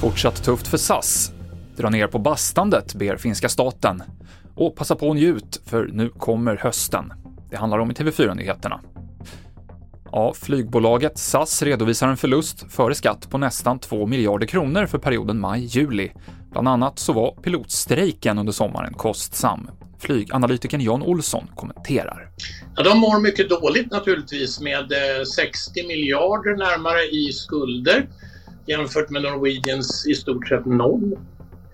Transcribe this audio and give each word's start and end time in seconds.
Fortsatt 0.00 0.44
tufft 0.44 0.66
för 0.66 0.76
SAS. 0.76 1.32
Dra 1.76 1.90
ner 1.90 2.06
på 2.06 2.18
bastandet, 2.18 2.94
ber 2.94 3.16
finska 3.16 3.48
staten. 3.48 4.02
Och 4.54 4.76
passa 4.76 4.96
på 4.96 5.08
och 5.08 5.16
njut, 5.16 5.62
för 5.64 5.90
nu 5.92 6.08
kommer 6.08 6.56
hösten. 6.56 7.12
Det 7.50 7.56
handlar 7.56 7.78
om 7.78 7.90
i 7.90 7.94
TV4-nyheterna. 7.94 8.80
Ja, 10.12 10.32
flygbolaget 10.34 11.18
SAS 11.18 11.62
redovisar 11.62 12.08
en 12.08 12.16
förlust 12.16 12.72
före 12.72 12.94
skatt 12.94 13.30
på 13.30 13.38
nästan 13.38 13.78
2 13.78 14.06
miljarder 14.06 14.46
kronor 14.46 14.86
för 14.86 14.98
perioden 14.98 15.40
maj-juli. 15.40 16.10
Bland 16.56 16.68
annat 16.68 16.98
så 16.98 17.12
var 17.12 17.30
pilotstrejken 17.42 18.38
under 18.38 18.52
sommaren 18.52 18.94
kostsam. 18.94 19.70
Flyganalytikern 19.98 20.80
Jan 20.80 21.02
Olsson 21.02 21.44
kommenterar. 21.54 22.30
Ja, 22.76 22.82
de 22.82 22.98
mår 22.98 23.20
mycket 23.20 23.48
dåligt 23.48 23.90
naturligtvis 23.90 24.60
med 24.60 24.92
eh, 24.92 25.24
60 25.36 25.86
miljarder 25.86 26.56
närmare 26.56 27.02
i 27.02 27.32
skulder 27.32 28.08
jämfört 28.66 29.10
med 29.10 29.22
Norwegians 29.22 30.06
i 30.06 30.14
stort 30.14 30.48
sett 30.48 30.66
noll. 30.66 31.16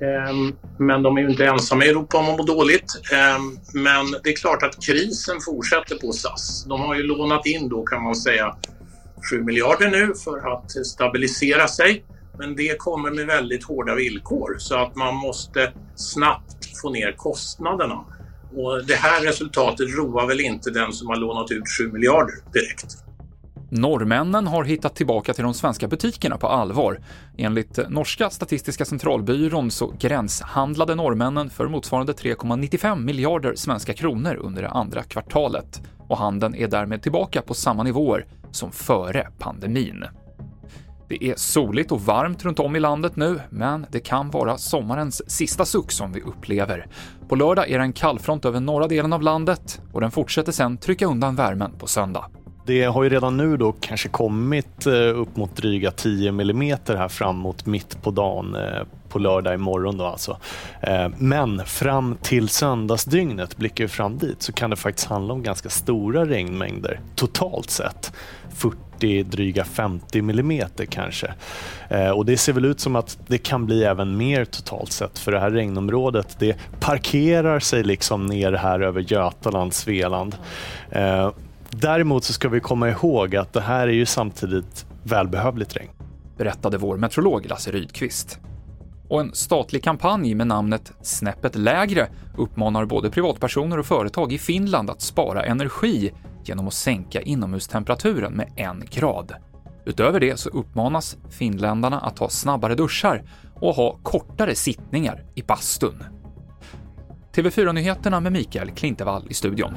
Ehm, 0.00 0.52
men 0.78 1.02
de 1.02 1.16
är 1.16 1.22
ju 1.22 1.30
inte 1.30 1.46
ensamma 1.46 1.84
i 1.84 1.88
Europa 1.88 2.18
om 2.18 2.28
att 2.28 2.38
må 2.38 2.44
dåligt. 2.44 3.00
Ehm, 3.12 3.58
men 3.74 4.10
det 4.24 4.30
är 4.30 4.36
klart 4.36 4.62
att 4.62 4.82
krisen 4.82 5.40
fortsätter 5.40 5.96
på 5.96 6.12
SAS. 6.12 6.64
De 6.68 6.80
har 6.80 6.94
ju 6.94 7.02
lånat 7.02 7.46
in 7.46 7.68
då 7.68 7.82
kan 7.82 8.02
man 8.02 8.14
säga 8.14 8.56
7 9.30 9.42
miljarder 9.42 9.90
nu 9.90 10.12
för 10.24 10.52
att 10.54 10.86
stabilisera 10.86 11.68
sig. 11.68 12.04
Men 12.38 12.56
det 12.56 12.78
kommer 12.78 13.10
med 13.10 13.26
väldigt 13.26 13.64
hårda 13.64 13.94
villkor 13.94 14.56
så 14.58 14.74
att 14.74 14.96
man 14.96 15.14
måste 15.14 15.72
snabbt 15.94 16.80
få 16.82 16.90
ner 16.90 17.12
kostnaderna. 17.12 18.04
Och 18.56 18.86
det 18.86 18.94
här 18.94 19.24
resultatet 19.24 19.88
roar 19.98 20.26
väl 20.26 20.40
inte 20.40 20.70
den 20.70 20.92
som 20.92 21.08
har 21.08 21.16
lånat 21.16 21.50
ut 21.50 21.64
7 21.78 21.92
miljarder 21.92 22.34
direkt. 22.52 22.96
Norrmännen 23.74 24.46
har 24.46 24.64
hittat 24.64 24.94
tillbaka 24.94 25.34
till 25.34 25.44
de 25.44 25.54
svenska 25.54 25.88
butikerna 25.88 26.38
på 26.38 26.46
allvar. 26.46 27.00
Enligt 27.38 27.78
norska 27.88 28.30
Statistiska 28.30 28.84
centralbyrån 28.84 29.70
så 29.70 29.94
gränshandlade 29.98 30.94
norrmännen 30.94 31.50
för 31.50 31.68
motsvarande 31.68 32.12
3,95 32.12 33.00
miljarder 33.00 33.54
svenska 33.54 33.94
kronor 33.94 34.34
under 34.34 34.62
det 34.62 34.68
andra 34.68 35.02
kvartalet 35.02 35.82
och 36.08 36.18
handeln 36.18 36.54
är 36.54 36.68
därmed 36.68 37.02
tillbaka 37.02 37.42
på 37.42 37.54
samma 37.54 37.82
nivåer 37.82 38.26
som 38.50 38.72
före 38.72 39.28
pandemin. 39.38 40.04
Det 41.08 41.24
är 41.24 41.34
soligt 41.36 41.92
och 41.92 42.00
varmt 42.00 42.44
runt 42.44 42.58
om 42.58 42.76
i 42.76 42.80
landet 42.80 43.16
nu, 43.16 43.40
men 43.50 43.86
det 43.90 44.00
kan 44.00 44.30
vara 44.30 44.58
sommarens 44.58 45.30
sista 45.30 45.64
suck 45.64 45.92
som 45.92 46.12
vi 46.12 46.20
upplever. 46.20 46.86
På 47.28 47.34
lördag 47.34 47.70
är 47.70 47.78
det 47.78 47.84
en 47.84 47.92
kallfront 47.92 48.44
över 48.44 48.60
norra 48.60 48.88
delen 48.88 49.12
av 49.12 49.22
landet 49.22 49.80
och 49.92 50.00
den 50.00 50.10
fortsätter 50.10 50.52
sen 50.52 50.76
trycka 50.76 51.06
undan 51.06 51.36
värmen 51.36 51.72
på 51.78 51.86
söndag. 51.86 52.30
Det 52.66 52.84
har 52.84 53.02
ju 53.02 53.08
redan 53.08 53.36
nu 53.36 53.56
då 53.56 53.72
kanske 53.72 54.08
kommit 54.08 54.86
eh, 54.86 54.92
upp 54.92 55.36
mot 55.36 55.56
dryga 55.56 55.90
10 55.90 56.28
mm 56.28 56.60
här 56.86 57.08
framåt 57.08 57.66
mitt 57.66 58.02
på 58.02 58.10
dagen 58.10 58.54
eh, 58.54 58.82
på 59.08 59.18
lördag 59.18 59.54
imorgon 59.54 59.98
då 59.98 60.04
alltså. 60.04 60.38
Eh, 60.80 61.08
men 61.18 61.64
fram 61.66 62.16
till 62.22 62.48
söndagsdygnet, 62.48 63.56
blickar 63.56 63.84
vi 63.84 63.88
fram 63.88 64.18
dit, 64.18 64.42
så 64.42 64.52
kan 64.52 64.70
det 64.70 64.76
faktiskt 64.76 65.08
handla 65.08 65.34
om 65.34 65.42
ganska 65.42 65.68
stora 65.68 66.24
regnmängder 66.24 67.00
totalt 67.14 67.70
sett. 67.70 68.12
40, 68.54 69.22
dryga 69.22 69.64
50 69.64 70.22
millimeter 70.22 70.84
kanske. 70.84 71.34
Och 72.14 72.26
det 72.26 72.36
ser 72.36 72.52
väl 72.52 72.64
ut 72.64 72.80
som 72.80 72.96
att 72.96 73.18
det 73.26 73.38
kan 73.38 73.66
bli 73.66 73.84
även 73.84 74.16
mer 74.16 74.44
totalt 74.44 74.92
sett 74.92 75.18
för 75.18 75.32
det 75.32 75.40
här 75.40 75.50
regnområdet 75.50 76.36
det 76.38 76.56
parkerar 76.80 77.60
sig 77.60 77.82
liksom 77.84 78.26
ner 78.26 78.52
här 78.52 78.80
över 78.80 79.00
Götaland, 79.00 79.74
Svealand. 79.74 80.36
Däremot 81.76 82.24
så 82.24 82.32
ska 82.32 82.48
vi 82.48 82.60
komma 82.60 82.88
ihåg 82.88 83.36
att 83.36 83.52
det 83.52 83.60
här 83.60 83.88
är 83.88 83.92
ju 83.92 84.06
samtidigt 84.06 84.86
välbehövligt 85.02 85.76
regn. 85.76 85.90
Berättade 86.36 86.78
vår 86.78 86.96
meteorolog 86.96 87.46
Lasse 87.46 87.70
Rydqvist. 87.70 88.38
Och 89.08 89.20
en 89.20 89.34
statlig 89.34 89.84
kampanj 89.84 90.34
med 90.34 90.46
namnet 90.46 90.92
Snäppet 91.02 91.54
lägre 91.54 92.08
uppmanar 92.36 92.84
både 92.84 93.10
privatpersoner 93.10 93.78
och 93.78 93.86
företag 93.86 94.32
i 94.32 94.38
Finland 94.38 94.90
att 94.90 95.00
spara 95.00 95.44
energi 95.44 96.12
genom 96.44 96.68
att 96.68 96.74
sänka 96.74 97.20
inomhustemperaturen 97.20 98.32
med 98.32 98.52
en 98.56 98.84
grad. 98.90 99.34
Utöver 99.84 100.20
det 100.20 100.40
så 100.40 100.48
uppmanas 100.48 101.16
finländarna 101.30 102.00
att 102.00 102.16
ta 102.16 102.28
snabbare 102.28 102.74
duschar 102.74 103.22
och 103.54 103.74
ha 103.74 103.98
kortare 104.02 104.54
sittningar 104.54 105.24
i 105.34 105.42
bastun. 105.42 106.04
TV4-nyheterna 107.34 108.20
med 108.20 108.32
Mikael 108.32 108.70
Klintevall 108.70 109.26
i 109.30 109.34
studion. 109.34 109.74